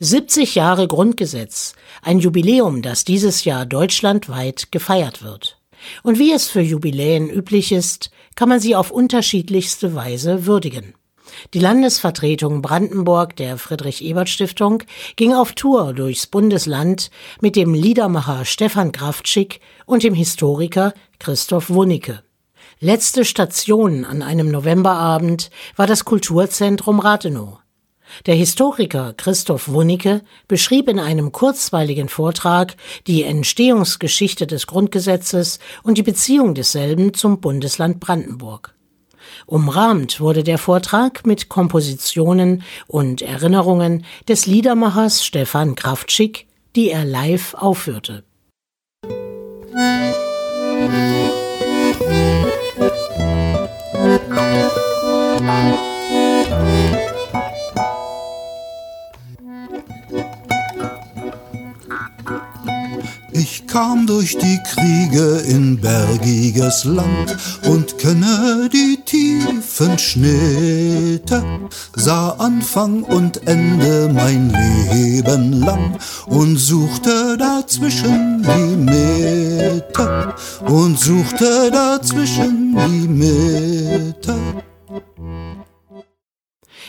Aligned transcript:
70 0.00 0.54
Jahre 0.54 0.86
Grundgesetz, 0.86 1.74
ein 2.02 2.20
Jubiläum, 2.20 2.82
das 2.82 3.04
dieses 3.04 3.44
Jahr 3.44 3.66
deutschlandweit 3.66 4.70
gefeiert 4.70 5.24
wird. 5.24 5.58
Und 6.04 6.20
wie 6.20 6.32
es 6.32 6.46
für 6.46 6.60
Jubiläen 6.60 7.28
üblich 7.28 7.72
ist, 7.72 8.12
kann 8.36 8.48
man 8.48 8.60
sie 8.60 8.76
auf 8.76 8.92
unterschiedlichste 8.92 9.96
Weise 9.96 10.46
würdigen. 10.46 10.94
Die 11.52 11.58
Landesvertretung 11.58 12.62
Brandenburg 12.62 13.34
der 13.34 13.58
Friedrich-Ebert-Stiftung 13.58 14.84
ging 15.16 15.34
auf 15.34 15.54
Tour 15.54 15.92
durchs 15.94 16.28
Bundesland 16.28 17.10
mit 17.40 17.56
dem 17.56 17.74
Liedermacher 17.74 18.44
Stefan 18.44 18.92
Kraftschick 18.92 19.60
und 19.84 20.04
dem 20.04 20.14
Historiker 20.14 20.94
Christoph 21.18 21.70
Wunicke. 21.70 22.22
Letzte 22.78 23.24
Station 23.24 24.04
an 24.04 24.22
einem 24.22 24.48
Novemberabend 24.48 25.50
war 25.74 25.88
das 25.88 26.04
Kulturzentrum 26.04 27.00
Rathenow. 27.00 27.58
Der 28.26 28.34
Historiker 28.34 29.14
Christoph 29.16 29.68
Wunicke 29.68 30.22
beschrieb 30.46 30.88
in 30.88 30.98
einem 30.98 31.32
kurzweiligen 31.32 32.08
Vortrag 32.08 32.76
die 33.06 33.22
Entstehungsgeschichte 33.22 34.46
des 34.46 34.66
Grundgesetzes 34.66 35.58
und 35.82 35.98
die 35.98 36.02
Beziehung 36.02 36.54
desselben 36.54 37.14
zum 37.14 37.40
Bundesland 37.40 38.00
Brandenburg. 38.00 38.74
Umrahmt 39.46 40.20
wurde 40.20 40.42
der 40.42 40.58
Vortrag 40.58 41.26
mit 41.26 41.48
Kompositionen 41.48 42.62
und 42.86 43.22
Erinnerungen 43.22 44.04
des 44.28 44.46
Liedermachers 44.46 45.24
Stefan 45.24 45.74
Kraftschick, 45.74 46.46
die 46.76 46.90
er 46.90 47.04
live 47.04 47.54
aufführte. 47.54 48.24
Kam 63.68 64.06
durch 64.06 64.36
die 64.36 64.58
Kriege 64.64 65.42
in 65.46 65.80
bergiges 65.80 66.84
Land 66.84 67.36
und 67.68 67.98
kenne 67.98 68.68
die 68.72 68.98
tiefen 69.04 69.98
Schnitte, 69.98 71.44
sah 71.94 72.30
Anfang 72.38 73.02
und 73.04 73.46
Ende 73.46 74.10
mein 74.12 74.50
Leben 74.50 75.60
lang 75.60 75.98
und 76.26 76.56
suchte 76.56 77.36
dazwischen 77.38 78.42
die 78.42 78.76
Mitte 78.76 80.34
und 80.66 80.98
suchte 80.98 81.70
dazwischen 81.70 82.74
die 82.74 83.08
Mitte. 83.08 84.34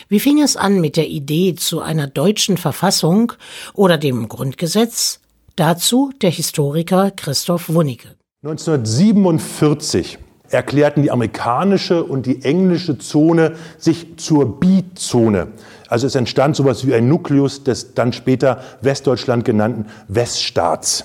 Wie 0.08 0.18
fing 0.18 0.42
es 0.42 0.56
an 0.56 0.80
mit 0.80 0.96
der 0.96 1.08
Idee 1.08 1.54
zu 1.54 1.80
einer 1.80 2.08
deutschen 2.08 2.56
Verfassung 2.56 3.32
oder 3.74 3.96
dem 3.96 4.28
Grundgesetz? 4.28 5.20
Dazu 5.60 6.10
der 6.22 6.30
Historiker 6.30 7.10
Christoph 7.10 7.68
Wunicke. 7.68 8.16
1947 8.42 10.16
erklärten 10.48 11.02
die 11.02 11.10
amerikanische 11.10 12.02
und 12.02 12.24
die 12.24 12.42
englische 12.46 12.96
Zone 12.96 13.56
sich 13.76 14.16
zur 14.16 14.58
Bizone. 14.58 15.48
Also 15.86 16.06
es 16.06 16.14
entstand 16.14 16.56
sowas 16.56 16.86
wie 16.86 16.94
ein 16.94 17.08
Nukleus 17.08 17.62
des 17.62 17.92
dann 17.92 18.14
später 18.14 18.62
Westdeutschland 18.80 19.44
genannten 19.44 19.84
Weststaats. 20.08 21.04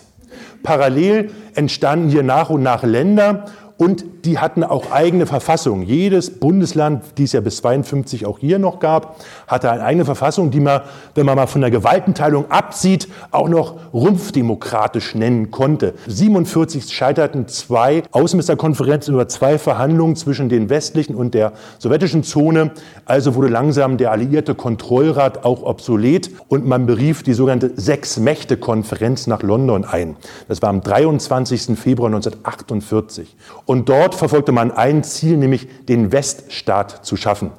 Parallel 0.64 1.32
entstanden 1.56 2.08
hier 2.08 2.24
nach 2.24 2.50
und 2.50 2.64
nach 2.64 2.84
Länder 2.84 3.48
und 3.78 4.06
die 4.24 4.40
hatten 4.40 4.64
auch 4.64 4.92
eigene 4.92 5.26
Verfassungen. 5.26 5.84
Jedes 5.84 6.40
Bundesland, 6.40 7.04
die 7.18 7.26
es 7.26 7.34
ja 7.34 7.42
bis 7.42 7.58
52 7.58 8.26
auch 8.26 8.40
hier 8.40 8.58
noch 8.58 8.80
gab, 8.80 9.18
hatte 9.48 9.70
eine 9.70 9.84
eigene 9.84 10.06
Verfassung, 10.06 10.50
die 10.50 10.62
man, 10.62 10.82
wenn 11.14 11.26
man 11.26 11.36
mal 11.36 11.48
von 11.48 11.60
der 11.60 11.72
Gewaltenteilung 11.72 12.50
absieht, 12.50 13.10
auch 13.32 13.50
noch 13.50 13.76
rumpfdemokratisch 13.94 15.14
nennen 15.16 15.52
konnte. 15.52 15.94
47 16.08 16.94
scheiterten 16.94 17.50
zwei 17.50 18.04
Außenministerkonferenzen 18.12 19.14
über 19.14 19.28
zwei 19.28 19.58
Verhandlungen 19.58 20.16
zwischen 20.16 20.48
den 20.48 20.70
westlichen 20.70 21.14
und 21.14 21.34
der 21.34 21.52
sowjetischen 21.78 22.24
Zone. 22.24 22.72
Also 23.04 23.36
wurde 23.36 23.50
langsam 23.50 23.98
der 23.98 24.12
alliierte 24.12 24.56
Kontrollrat 24.56 25.44
auch 25.44 25.64
obsolet 25.64 26.32
und 26.48 26.66
man 26.66 26.86
berief 26.86 27.24
die 27.24 27.34
sogenannte 27.34 27.72
Sechs-Mächte-Konferenz 27.76 29.28
nach 29.28 29.44
London 29.44 29.84
ein. 29.84 30.16
Das 30.48 30.62
war 30.62 30.70
am 30.70 30.82
23. 30.82 31.78
Februar 31.78 32.08
1948. 32.08 33.36
Und 33.66 33.90
dort 33.90 34.16
verfolgte 34.16 34.52
man 34.52 34.72
ein 34.72 35.04
Ziel, 35.04 35.38
nämlich 35.38 35.68
den 35.88 36.12
Weststaat 36.12 37.06
zu 37.06 37.18
schaffen. 37.18 37.52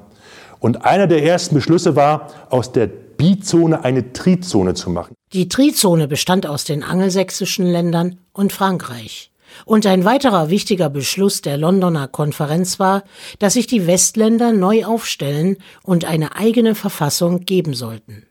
Und 0.59 0.85
einer 0.85 1.07
der 1.07 1.23
ersten 1.23 1.55
Beschlüsse 1.55 1.95
war, 1.95 2.29
aus 2.49 2.71
der 2.71 2.87
Bizone 2.87 3.83
eine 3.83 4.13
Trizone 4.13 4.73
zu 4.73 4.89
machen. 4.89 5.15
Die 5.33 5.49
Trizone 5.49 6.07
bestand 6.07 6.47
aus 6.47 6.63
den 6.63 6.83
angelsächsischen 6.83 7.65
Ländern 7.65 8.19
und 8.31 8.53
Frankreich. 8.53 9.31
Und 9.65 9.85
ein 9.85 10.05
weiterer 10.05 10.49
wichtiger 10.49 10.89
Beschluss 10.89 11.41
der 11.41 11.57
Londoner 11.57 12.07
Konferenz 12.07 12.79
war, 12.79 13.03
dass 13.39 13.53
sich 13.53 13.65
die 13.65 13.87
Westländer 13.87 14.51
neu 14.51 14.85
aufstellen 14.85 15.57
und 15.83 16.05
eine 16.05 16.35
eigene 16.35 16.75
Verfassung 16.75 17.41
geben 17.41 17.73
sollten. 17.73 18.26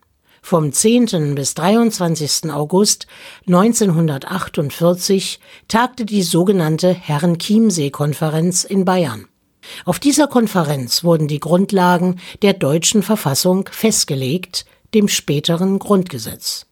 Vom 0.49 0.71
10. 0.71 1.35
bis 1.35 1.55
23. 1.55 2.53
August 2.53 3.05
1948 3.47 5.41
tagte 5.67 6.05
die 6.05 6.23
sogenannte 6.23 6.93
Herren-Chiemsee-Konferenz 6.93 8.63
in 8.63 8.85
Bayern. 8.85 9.27
Auf 9.83 9.99
dieser 9.99 10.27
Konferenz 10.27 11.03
wurden 11.03 11.27
die 11.27 11.41
Grundlagen 11.41 12.21
der 12.43 12.53
deutschen 12.53 13.03
Verfassung 13.03 13.67
festgelegt, 13.69 14.65
dem 14.93 15.09
späteren 15.09 15.79
Grundgesetz. 15.79 16.65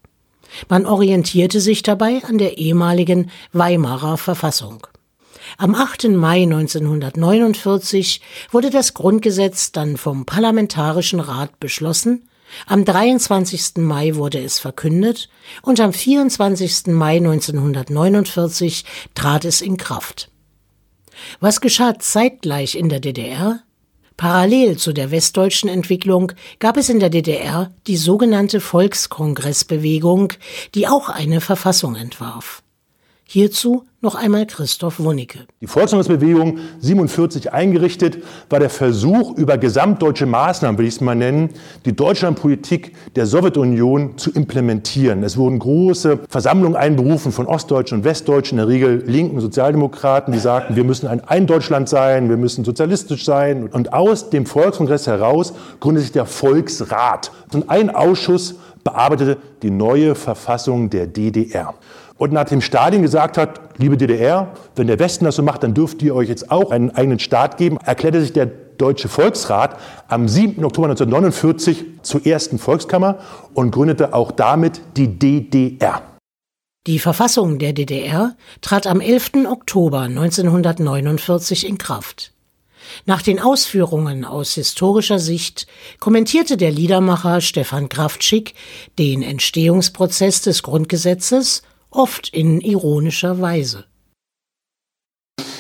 Man 0.70 0.86
orientierte 0.86 1.60
sich 1.60 1.84
dabei 1.84 2.24
an 2.24 2.38
der 2.38 2.58
ehemaligen 2.58 3.30
Weimarer 3.52 4.16
Verfassung. 4.16 4.88
Am 5.58 5.76
8. 5.76 6.12
Mai 6.12 6.44
1949 6.44 8.22
wurde 8.52 8.70
das 8.70 8.94
Grundgesetz 8.94 9.74
dann 9.74 9.98
vom 9.98 10.26
Parlamentarischen 10.26 11.20
Rat 11.20 11.60
beschlossen 11.60 12.30
am 12.68 12.86
23. 12.86 13.78
Mai 13.78 14.16
wurde 14.16 14.40
es 14.40 14.60
verkündet 14.60 15.30
und 15.62 15.80
am 15.80 15.94
24. 15.94 16.88
Mai 16.88 17.18
1949 17.18 18.86
trat 19.14 19.46
es 19.46 19.62
in 19.62 19.78
Kraft. 19.78 20.32
Was 21.40 21.62
geschah 21.62 21.98
zeitgleich 22.00 22.76
in 22.76 22.90
der 22.90 23.00
DDR? 23.00 23.62
Parallel 24.18 24.78
zu 24.78 24.94
der 24.94 25.12
westdeutschen 25.12 25.70
Entwicklung 25.70 26.32
gab 26.60 26.78
es 26.78 26.90
in 26.90 27.00
der 27.00 27.10
DDR 27.10 27.74
die 27.88 27.98
sogenannte 27.98 28.62
Volkskongressbewegung, 28.62 30.34
die 30.74 30.88
auch 30.88 31.10
eine 31.10 31.42
Verfassung 31.42 31.96
entwarf. 31.96 32.64
Hierzu 33.28 33.86
noch 34.02 34.14
einmal 34.14 34.46
Christoph 34.46 35.00
Wunicke. 35.00 35.40
Die 35.60 35.66
Volkskongressbewegung 35.66 36.60
47 36.80 37.52
eingerichtet 37.52 38.20
war 38.52 38.60
der 38.60 38.70
Versuch, 38.70 39.36
über 39.36 39.58
gesamtdeutsche 39.58 40.28
Maßnahmen, 40.28 40.78
will 40.78 40.86
ich 40.86 40.94
es 40.94 41.02
mal 41.02 41.16
nennen, 41.16 41.50
die 41.86 41.96
Deutschlandpolitik 41.96 42.96
der 43.16 43.26
Sowjetunion 43.26 44.20
zu 44.20 44.32
implementieren. 44.32 45.24
Es 45.24 45.38
wurden 45.38 45.58
große 45.58 46.20
Versammlungen 46.30 46.76
einberufen 46.76 47.32
von 47.32 47.48
Ostdeutschen 47.48 47.98
und 47.98 48.04
Westdeutschen, 48.04 48.60
in 48.60 48.68
der 48.68 48.68
Regel 48.68 49.04
linken 49.08 49.40
Sozialdemokraten, 49.42 50.32
die 50.32 50.40
sagten, 50.40 50.76
wir 50.76 50.84
müssen 50.84 51.08
ein 51.08 51.22
Ein-Deutschland 51.22 51.90
sein, 51.90 52.30
wir 52.30 52.38
müssen 52.38 52.64
sozialistisch 52.64 53.26
sein. 53.26 53.68
Und 53.70 53.92
aus 53.92 54.30
dem 54.30 54.46
Volkskongress 54.46 55.08
heraus 55.08 55.54
gründete 55.80 56.04
sich 56.04 56.12
der 56.12 56.28
Volksrat. 56.28 57.32
Und 57.52 57.72
ein 57.72 57.90
Ausschuss 57.90 58.54
bearbeitete 58.84 59.38
die 59.64 59.72
neue 59.72 60.14
Verfassung 60.14 60.92
der 60.92 61.08
DDR. 61.08 61.74
Und 62.18 62.32
nachdem 62.32 62.62
Stalin 62.62 63.02
gesagt 63.02 63.38
hat, 63.38 63.60
liebe 63.78 63.98
DDR, 63.98 64.54
wenn 64.76 64.88
der 64.88 65.00
Westen 65.00 65.26
das 65.26 65.36
so 65.36 65.44
macht, 65.44 65.64
dann 65.64 65.74
dürft 65.74 66.02
ihr 66.02 66.16
euch 66.16 66.30
jetzt 66.30 66.50
auch 66.50 66.72
einen 66.72 66.92
eigenen 66.92 67.20
Staat 67.20 67.58
geben, 67.58 67.78
erklärte 67.84 68.22
sich 68.22 68.32
der 68.32 68.46
Deutsche 68.46 69.10
Volksrat 69.10 69.78
am 70.08 70.28
7. 70.28 70.64
Oktober 70.64 70.88
1949 70.88 71.86
zur 72.02 72.26
ersten 72.26 72.58
Volkskammer 72.58 73.20
und 73.54 73.72
gründete 73.72 74.14
auch 74.14 74.32
damit 74.32 74.82
die 74.98 75.08
DDR. 75.08 76.02
Die 76.88 77.00
Verfassung 77.00 77.58
der 77.58 77.74
DDR 77.74 78.36
trat 78.62 78.86
am 78.86 79.02
11. 79.02 79.48
Oktober 79.50 80.02
1949 80.02 81.68
in 81.68 81.78
Kraft. 81.78 82.32
Nach 83.06 83.24
den 83.24 83.40
Ausführungen 83.40 84.24
aus 84.24 84.54
historischer 84.54 85.18
Sicht 85.18 85.66
kommentierte 86.00 86.56
der 86.56 86.72
Liedermacher 86.72 87.42
Stefan 87.42 87.90
Kraftschick 87.90 88.54
den 89.00 89.24
Entstehungsprozess 89.24 90.42
des 90.42 90.62
Grundgesetzes 90.62 91.64
oft 91.96 92.30
in 92.30 92.62
ironischer 92.62 93.40
Weise. 93.40 93.86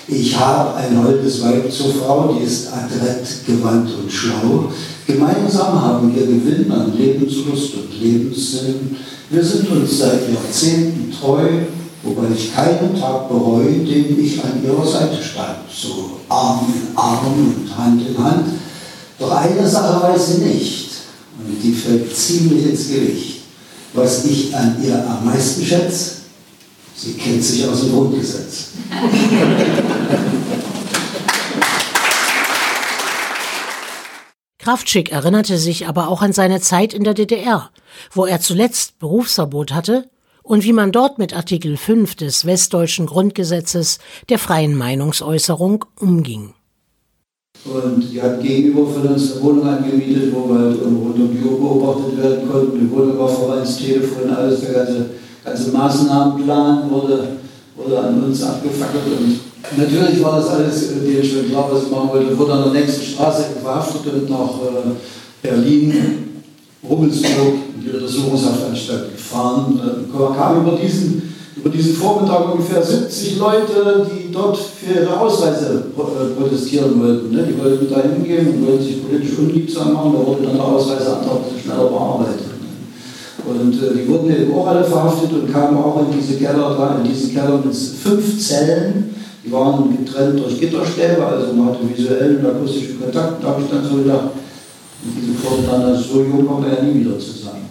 Ich 0.08 0.38
habe 0.38 0.76
ein 0.76 1.04
holdes 1.04 1.42
Weib 1.44 1.72
zur 1.72 1.94
Frau, 1.96 2.34
die 2.34 2.46
ist 2.46 2.68
adrett, 2.72 3.28
gewandt 3.48 3.90
und 3.98 4.12
schlau. 4.12 4.72
Gemeinsam 5.08 5.82
haben 5.82 6.16
wir 6.16 6.28
Gewinn 6.28 6.72
an 6.72 6.96
Lebenslust 6.96 7.74
und 7.76 8.00
Lebenssinn. 8.00 8.98
Wir 9.32 9.44
sind 9.44 9.70
uns 9.72 9.98
seit 9.98 10.30
Jahrzehnten 10.32 11.12
treu, 11.12 11.48
wobei 12.04 12.28
ich 12.36 12.54
keinen 12.54 13.00
Tag 13.00 13.28
bereue, 13.30 13.80
den 13.80 14.24
ich 14.24 14.44
an 14.44 14.64
ihrer 14.64 14.86
Seite 14.86 15.24
stand, 15.24 15.58
so 15.74 16.20
Arm 16.30 16.68
in 16.68 16.96
Arm 16.96 17.26
und 17.34 17.76
Hand 17.76 18.08
in 18.08 18.24
Hand. 18.24 18.46
Doch 19.18 19.32
eine 19.32 19.68
Sache 19.68 20.04
weiß 20.04 20.36
sie 20.36 20.42
nicht, 20.44 20.90
und 21.40 21.64
die 21.64 21.74
fällt 21.74 22.16
ziemlich 22.16 22.68
ins 22.68 22.90
Gewicht. 22.90 23.42
Was 23.94 24.26
ich 24.26 24.56
an 24.56 24.76
ihr 24.84 25.04
am 25.08 25.26
meisten 25.26 25.64
schätze, 25.64 26.25
sie 26.96 27.14
kennt 27.14 27.44
sich 27.44 27.66
aus 27.68 27.82
dem 27.82 27.92
Grundgesetz. 27.92 28.70
Kraftschick 34.60 35.12
erinnerte 35.12 35.60
sich 35.60 35.88
aber 35.88 36.08
auch 36.08 36.24
an 36.24 36.34
seine 36.34 36.60
Zeit 36.60 36.94
in 36.94 37.04
der 37.04 37.14
DDR, 37.14 37.70
wo 38.12 38.26
er 38.26 38.42
zuletzt 38.42 38.98
Berufsverbot 38.98 39.74
hatte 39.74 40.10
und 40.42 40.64
wie 40.64 40.74
man 40.74 40.92
dort 40.92 41.20
mit 41.20 41.36
Artikel 41.36 41.78
5 41.78 42.16
des 42.16 42.46
westdeutschen 42.46 43.06
Grundgesetzes 43.06 44.00
der 44.30 44.40
freien 44.40 44.76
Meinungsäußerung 44.76 45.86
umging. 46.00 46.56
Und 47.64 48.12
die 48.12 48.22
hat 48.22 48.42
gegenüber 48.42 48.86
von 48.88 49.08
uns 49.08 49.34
eine 49.34 49.42
Wohnung 49.44 49.68
angemietet, 49.68 50.34
wo 50.34 50.50
wir 50.50 50.60
halt 50.60 50.82
rund 50.82 51.16
um 51.16 51.32
die 51.32 51.44
Uhr 51.44 51.60
beobachtet 51.60 52.22
werden 52.22 52.50
konnten. 52.50 52.80
Die 52.80 52.92
Wohnung 52.92 53.18
war 53.18 53.28
voran 53.28 53.60
ins 53.60 53.78
Telefon, 53.78 54.30
alles, 54.30 54.62
der 54.62 54.74
ganze, 54.74 55.10
ganze 55.46 55.72
Maßnahmenplan 55.72 56.90
wurde, 56.90 57.28
wurde 57.76 58.00
an 58.00 58.24
uns 58.24 58.42
abgefackelt. 58.44 59.04
Und 59.06 59.40
natürlich 59.78 60.24
war 60.24 60.38
das 60.38 60.50
alles 60.50 60.92
äh, 60.92 61.00
denen 61.06 61.24
schon 61.24 61.50
klar, 61.50 61.70
was 61.72 61.84
ich 61.84 61.92
machen 61.92 62.10
wollte. 62.10 62.38
Wurde 62.38 62.54
an 62.54 62.74
der 62.74 62.82
nächsten 62.82 63.06
Straße 63.06 63.44
verhaftet 63.62 64.14
und 64.14 64.30
nach 64.30 64.50
äh, 64.62 65.48
Berlin, 65.48 66.42
Rummelsburg, 66.88 67.54
in 67.76 67.84
die 67.84 67.90
Untersuchungshaftanstalt 67.92 69.12
gefahren. 69.12 69.80
Äh, 69.80 70.36
kam 70.36 70.62
über 70.62 70.78
diesen 70.78 71.36
über 71.58 71.70
diesen 71.70 71.96
Vormittag 71.96 72.54
ungefähr 72.54 72.84
70 72.84 73.40
Leute, 73.40 74.06
die 74.12 74.32
dort 74.32 74.58
für 74.58 75.02
ihre 75.02 75.20
Ausreise 75.20 75.86
äh, 75.98 76.40
protestieren 76.40 77.02
wollten. 77.02 77.34
Ne? 77.34 77.48
Die 77.50 77.58
wollten 77.58 77.90
da 77.90 78.02
hingehen 78.02 78.48
und 78.50 78.68
wollten 78.68 78.84
sich 78.84 79.02
politisch 79.02 79.38
unliebsam 79.40 79.94
machen, 79.94 80.14
da 80.14 80.28
wurde 80.28 80.44
dann 80.44 80.58
der 80.58 80.66
Ausreiseantrag 80.66 81.40
schneller 81.64 81.90
bearbeitet. 81.90 82.55
Und 83.48 83.74
äh, 83.74 83.94
die 83.96 84.08
wurden 84.08 84.30
eben 84.30 84.54
auch 84.54 84.68
alle 84.68 84.84
verhaftet 84.84 85.32
und 85.34 85.52
kamen 85.52 85.78
auch 85.78 86.02
in 86.02 86.18
diese 86.18 86.38
Keller 86.38 86.76
da, 86.78 86.98
in 86.98 87.10
diesen 87.10 87.34
Keller 87.34 87.62
mit 87.64 87.76
fünf 87.76 88.40
Zellen. 88.40 89.16
Die 89.46 89.52
waren 89.52 89.96
getrennt 89.96 90.40
durch 90.40 90.60
Gitterstäbe, 90.60 91.26
also 91.26 91.54
man 91.54 91.68
hatte 91.68 91.80
visuellen 91.88 92.38
und 92.40 92.46
akustischen 92.48 93.00
Kontakt. 93.00 93.44
Da 93.44 93.48
habe 93.50 93.62
ich 93.62 93.70
dann 93.70 93.88
so 93.88 93.98
gedacht, 93.98 94.30
mit 95.04 95.22
diesem 95.22 95.36
Vormittag, 95.36 95.96
so 96.02 96.24
jung 96.24 96.48
kommen 96.48 96.66
wir 96.66 96.74
ja 96.74 96.82
nie 96.84 97.02
wieder 97.02 97.20
zusammen 97.20 97.66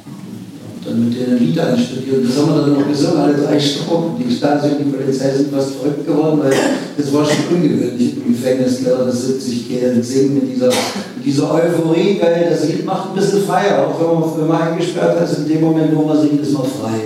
dann 0.85 1.09
mit 1.09 1.19
denen 1.19 1.39
Lieder 1.39 1.69
einstudiert. 1.69 2.25
Das 2.29 2.37
haben 2.37 2.55
wir 2.55 2.61
dann 2.61 2.75
noch 2.75 2.89
gesungen, 2.89 3.17
alle 3.17 3.35
drei 3.35 3.59
Stunden. 3.59 4.23
Die 4.23 4.35
Stasi 4.35 4.69
und 4.69 4.79
die 4.81 4.97
Polizei 4.97 5.31
sind 5.31 5.53
fast 5.53 5.77
verrückt 5.77 6.07
geworden, 6.07 6.41
weil 6.43 6.53
das 6.97 7.13
war 7.13 7.25
schon 7.25 7.57
ungewöhnlich 7.57 8.17
im 8.17 8.35
Gefängniskeller, 8.35 9.07
das 9.07 9.27
70 9.27 9.69
gehen 9.69 9.97
und 9.97 10.05
singen 10.05 10.35
mit 10.35 10.55
dieser, 10.55 10.71
mit 11.25 11.33
dieser 11.33 11.53
Euphorie, 11.53 12.21
weil 12.21 12.51
das 12.51 12.69
Lied 12.69 12.85
macht 12.85 13.09
ein 13.09 13.15
bisschen 13.15 13.45
freier, 13.45 13.89
auch 13.89 14.01
wenn 14.01 14.21
man, 14.21 14.41
wenn 14.41 14.47
man 14.47 14.63
eingesperrt 14.73 15.23
ist, 15.23 15.39
in 15.39 15.49
dem 15.49 15.61
Moment, 15.63 15.97
wo 15.97 16.03
man 16.03 16.21
singt, 16.21 16.41
ist 16.41 16.53
man 16.53 16.67
frei. 16.67 17.01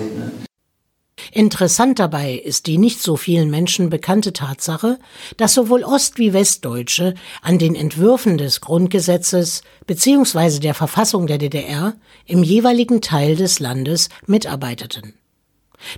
Interessant 1.31 1.99
dabei 1.99 2.32
ist 2.32 2.67
die 2.67 2.79
nicht 2.79 3.03
so 3.03 3.17
vielen 3.17 3.50
Menschen 3.50 3.91
bekannte 3.91 4.32
Tatsache, 4.32 4.99
dass 5.37 5.55
sowohl 5.55 5.85
Ost- 5.85 6.19
wie 6.19 6.32
Westdeutsche 6.32 7.15
an 7.43 7.59
den 7.59 7.75
Entwürfen 7.75 8.38
des 8.38 8.61
Grundgesetzes 8.61 9.62
bzw. 9.87 10.59
der 10.59 10.75
Verfassung 10.75 11.26
der 11.26 11.38
DDR 11.38 11.94
im 12.25 12.43
jeweiligen 12.43 13.03
Teil 13.03 13.37
des 13.37 13.61
Landes 13.61 14.09
mitarbeiteten. 14.26 15.15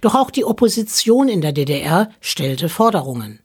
Doch 0.01 0.15
auch 0.15 0.31
die 0.31 0.45
Opposition 0.45 1.29
in 1.29 1.41
der 1.41 1.53
DDR 1.53 2.11
stellte 2.21 2.69
Forderungen. 2.69 3.39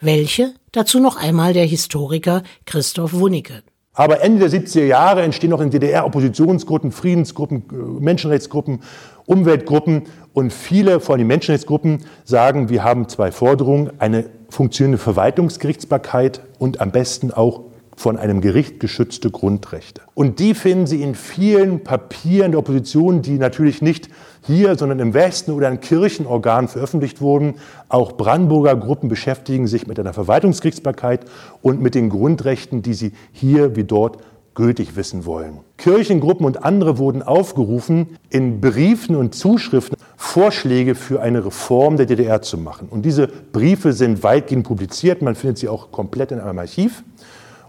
Welche? 0.00 0.54
Dazu 0.72 1.00
noch 1.00 1.16
einmal 1.16 1.52
der 1.52 1.66
Historiker 1.66 2.42
Christoph 2.64 3.12
Wunicke. 3.12 3.62
Aber 3.98 4.22
Ende 4.22 4.46
der 4.46 4.60
70er 4.60 4.84
Jahre 4.84 5.22
entstehen 5.22 5.54
auch 5.54 5.60
in 5.60 5.70
DDR 5.70 6.04
Oppositionsgruppen, 6.04 6.92
Friedensgruppen, 6.92 7.64
äh, 7.72 7.74
Menschenrechtsgruppen, 8.04 8.80
Umweltgruppen 9.24 10.02
und 10.34 10.52
viele, 10.52 11.00
allem 11.14 11.20
die 11.20 11.24
Menschenrechtsgruppen, 11.24 12.04
sagen, 12.24 12.68
wir 12.68 12.84
haben 12.84 13.08
zwei 13.08 13.32
Forderungen, 13.32 13.90
eine 13.98 14.26
funktionierende 14.50 14.98
Verwaltungsgerichtsbarkeit 14.98 16.42
und 16.58 16.80
am 16.80 16.92
besten 16.92 17.32
auch 17.32 17.62
von 17.96 18.18
einem 18.18 18.42
Gericht 18.42 18.78
geschützte 18.78 19.30
Grundrechte. 19.30 20.02
Und 20.14 20.38
die 20.38 20.54
finden 20.54 20.86
Sie 20.86 21.02
in 21.02 21.14
vielen 21.14 21.82
Papieren 21.82 22.52
der 22.52 22.60
Opposition, 22.60 23.22
die 23.22 23.38
natürlich 23.38 23.80
nicht 23.80 24.10
hier, 24.46 24.76
sondern 24.76 25.00
im 25.00 25.14
Westen 25.14 25.50
oder 25.50 25.68
in 25.68 25.80
Kirchenorganen 25.80 26.68
veröffentlicht 26.68 27.20
wurden. 27.20 27.54
Auch 27.88 28.12
Brandenburger 28.12 28.76
Gruppen 28.76 29.08
beschäftigen 29.08 29.66
sich 29.66 29.86
mit 29.86 29.98
einer 29.98 30.12
Verwaltungsgerichtsbarkeit 30.12 31.24
und 31.62 31.80
mit 31.80 31.94
den 31.94 32.10
Grundrechten, 32.10 32.82
die 32.82 32.94
sie 32.94 33.12
hier 33.32 33.76
wie 33.76 33.84
dort 33.84 34.18
gültig 34.54 34.96
wissen 34.96 35.24
wollen. 35.24 35.60
Kirchengruppen 35.76 36.46
und 36.46 36.64
andere 36.64 36.98
wurden 36.98 37.22
aufgerufen, 37.22 38.18
in 38.30 38.60
Briefen 38.60 39.16
und 39.16 39.34
Zuschriften 39.34 39.96
Vorschläge 40.16 40.94
für 40.94 41.20
eine 41.20 41.44
Reform 41.44 41.96
der 41.96 42.06
DDR 42.06 42.40
zu 42.42 42.56
machen. 42.58 42.88
Und 42.90 43.02
diese 43.02 43.28
Briefe 43.28 43.92
sind 43.92 44.22
weitgehend 44.22 44.66
publiziert. 44.66 45.22
Man 45.22 45.34
findet 45.34 45.58
sie 45.58 45.68
auch 45.68 45.92
komplett 45.92 46.32
in 46.32 46.40
einem 46.40 46.58
Archiv. 46.58 47.04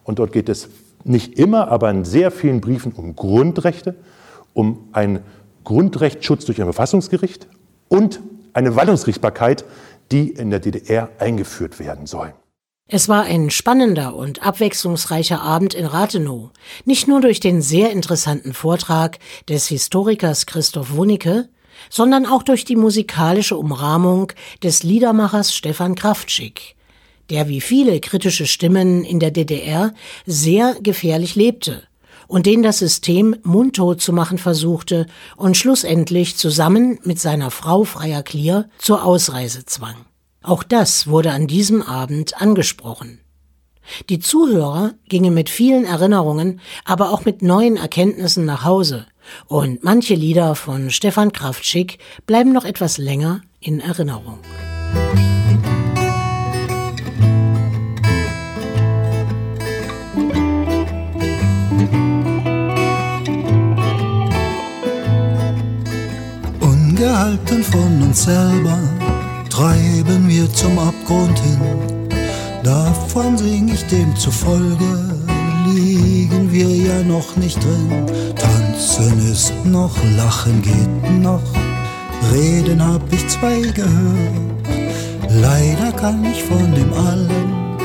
Und 0.07 0.19
dort 0.19 0.31
geht 0.31 0.47
es 0.49 0.69
nicht 1.03 1.37
immer, 1.37 1.67
aber 1.67 1.91
in 1.91 2.05
sehr 2.05 2.31
vielen 2.31 2.61
Briefen 2.61 2.93
um 2.93 3.15
Grundrechte, 3.15 3.95
um 4.53 4.87
einen 4.93 5.19
Grundrechtsschutz 5.65 6.45
durch 6.45 6.59
ein 6.59 6.65
Verfassungsgericht 6.65 7.47
und 7.89 8.21
eine 8.53 8.75
Wallungsrichtbarkeit, 8.77 9.65
die 10.11 10.29
in 10.29 10.49
der 10.49 10.61
DDR 10.61 11.09
eingeführt 11.19 11.77
werden 11.79 12.07
soll. 12.07 12.33
Es 12.89 13.09
war 13.09 13.23
ein 13.23 13.49
spannender 13.49 14.15
und 14.15 14.47
abwechslungsreicher 14.47 15.41
Abend 15.41 15.73
in 15.73 15.85
Rathenow, 15.85 16.51
nicht 16.85 17.09
nur 17.09 17.19
durch 17.19 17.41
den 17.41 17.61
sehr 17.61 17.91
interessanten 17.91 18.53
Vortrag 18.53 19.19
des 19.49 19.67
Historikers 19.67 20.45
Christoph 20.45 20.93
Wunicke, 20.95 21.49
sondern 21.89 22.25
auch 22.25 22.43
durch 22.43 22.63
die 22.63 22.77
musikalische 22.77 23.57
Umrahmung 23.57 24.31
des 24.63 24.83
Liedermachers 24.83 25.53
Stefan 25.53 25.95
Kraftschick, 25.95 26.76
der 27.29 27.47
wie 27.47 27.61
viele 27.61 27.99
kritische 27.99 28.47
Stimmen 28.47 29.03
in 29.03 29.19
der 29.19 29.31
DDR 29.31 29.93
sehr 30.25 30.75
gefährlich 30.81 31.35
lebte 31.35 31.83
und 32.27 32.45
den 32.45 32.61
das 32.63 32.79
System 32.79 33.35
mundtot 33.43 34.01
zu 34.01 34.13
machen 34.13 34.37
versuchte 34.37 35.05
und 35.35 35.57
schlussendlich 35.57 36.37
zusammen 36.37 36.99
mit 37.03 37.19
seiner 37.19 37.51
Frau 37.51 37.83
Freier 37.83 38.23
Klier 38.23 38.69
zur 38.77 39.03
Ausreise 39.03 39.65
zwang. 39.65 39.95
Auch 40.43 40.63
das 40.63 41.07
wurde 41.07 41.31
an 41.31 41.47
diesem 41.47 41.81
Abend 41.81 42.41
angesprochen. 42.41 43.19
Die 44.09 44.19
Zuhörer 44.19 44.93
gingen 45.07 45.33
mit 45.33 45.49
vielen 45.49 45.85
Erinnerungen, 45.85 46.59
aber 46.83 47.11
auch 47.11 47.23
mit 47.23 47.41
neuen 47.41 47.77
Erkenntnissen 47.77 48.45
nach 48.45 48.65
Hause, 48.65 49.05
und 49.47 49.83
manche 49.83 50.15
Lieder 50.15 50.55
von 50.55 50.89
Stefan 50.89 51.33
Kraftschick 51.33 51.99
bleiben 52.25 52.53
noch 52.53 52.65
etwas 52.65 52.97
länger 52.97 53.41
in 53.59 53.79
Erinnerung. 53.79 54.39
Ungehalten 67.27 67.61
von 67.61 68.03
uns 68.03 68.23
selber 68.23 68.79
treiben 69.49 70.29
wir 70.29 70.49
zum 70.53 70.79
Abgrund 70.79 71.37
hin. 71.39 71.59
Davon 72.63 73.37
sing 73.37 73.67
ich 73.67 73.83
dem 73.87 74.15
zufolge, 74.15 75.13
liegen 75.73 76.49
wir 76.53 76.69
ja 76.69 77.03
noch 77.03 77.35
nicht 77.35 77.61
drin. 77.61 78.05
Tanzen 78.33 79.29
ist 79.29 79.53
noch, 79.65 79.93
lachen 80.15 80.61
geht 80.61 81.21
noch, 81.21 81.43
reden 82.33 82.81
hab 82.81 83.01
ich 83.11 83.27
zwei 83.27 83.59
gehört. 83.59 84.69
Leider 85.29 85.91
kann 85.97 86.23
ich 86.23 86.41
von 86.43 86.73
dem 86.73 86.93
allen 86.93 87.77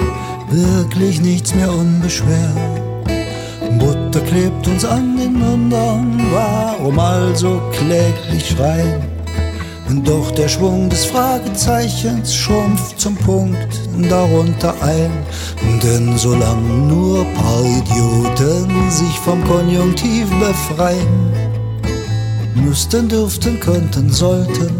wirklich 0.50 1.20
nichts 1.20 1.52
mehr 1.52 1.72
unbeschwert. 1.72 2.80
Butter 3.80 4.20
klebt 4.20 4.68
uns 4.68 4.84
an 4.84 5.16
den 5.16 5.32
Mündern, 5.32 6.20
warum 6.32 6.96
also 7.00 7.60
kläglich 7.72 8.50
schreien? 8.50 9.11
Doch 10.00 10.30
der 10.30 10.48
Schwung 10.48 10.88
des 10.88 11.04
Fragezeichens 11.04 12.34
schrumpft 12.34 12.98
zum 12.98 13.14
Punkt 13.14 13.68
darunter 14.08 14.74
ein. 14.80 15.10
Denn 15.82 16.16
solange 16.16 16.68
nur 16.88 17.24
paar 17.26 17.62
Idioten 17.62 18.90
sich 18.90 19.18
vom 19.18 19.44
Konjunktiv 19.44 20.28
befreien, 20.40 21.32
müssten, 22.54 23.08
dürften, 23.08 23.60
könnten, 23.60 24.10
sollten, 24.10 24.72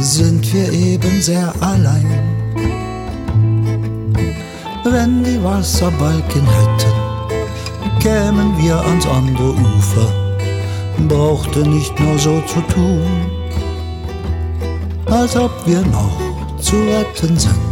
sind 0.00 0.52
wir 0.54 0.72
eben 0.72 1.20
sehr 1.20 1.52
allein. 1.60 2.06
Wenn 4.84 5.24
die 5.24 5.42
Wasserbalken 5.42 6.46
hätten, 6.46 8.00
kämen 8.00 8.56
wir 8.58 8.76
ans 8.76 9.06
andere 9.06 9.50
Ufer, 9.50 10.12
brauchte 11.08 11.60
nicht 11.60 11.98
nur 11.98 12.18
so 12.18 12.40
zu 12.42 12.60
tun 12.72 13.37
als 15.10 15.36
ob 15.36 15.50
wir 15.66 15.80
noch 15.82 16.10
zu 16.60 16.76
retten 16.76 17.38
sind. 17.38 17.67